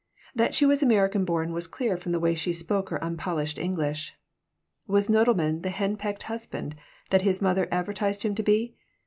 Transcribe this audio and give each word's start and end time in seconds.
That 0.33 0.55
she 0.55 0.65
was 0.65 0.81
American 0.81 1.25
born 1.25 1.53
was 1.53 1.67
clear 1.67 1.95
from 1.95 2.11
the 2.11 2.19
way 2.19 2.33
she 2.33 2.53
spoke 2.53 2.89
her 2.89 3.03
unpolished 3.03 3.59
English. 3.59 4.15
Was 4.87 5.09
Nodelman 5.09 5.61
the 5.61 5.69
henpecked 5.69 6.23
husband 6.23 6.73
that 7.11 7.21
his 7.21 7.39
mother 7.39 7.67
advertised 7.71 8.23
him 8.23 8.33
to 8.33 8.41
be? 8.41 8.75